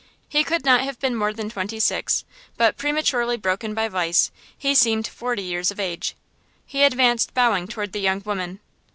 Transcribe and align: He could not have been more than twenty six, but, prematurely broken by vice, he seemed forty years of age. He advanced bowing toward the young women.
He 0.27 0.43
could 0.43 0.65
not 0.65 0.81
have 0.81 0.97
been 0.99 1.15
more 1.15 1.31
than 1.31 1.51
twenty 1.51 1.79
six, 1.79 2.25
but, 2.57 2.75
prematurely 2.75 3.37
broken 3.37 3.75
by 3.75 3.87
vice, 3.87 4.31
he 4.57 4.73
seemed 4.73 5.05
forty 5.05 5.43
years 5.43 5.69
of 5.69 5.79
age. 5.79 6.15
He 6.65 6.81
advanced 6.81 7.35
bowing 7.35 7.67
toward 7.67 7.91
the 7.93 8.01
young 8.01 8.23
women. 8.25 8.61